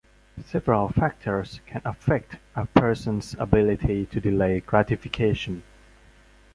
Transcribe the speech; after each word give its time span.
Several 0.43 0.89
factors 0.89 1.61
can 1.67 1.83
affect 1.85 2.37
a 2.55 2.65
person's 2.65 3.35
ability 3.37 4.07
to 4.07 4.19
delay 4.19 4.59
gratification. 4.59 5.61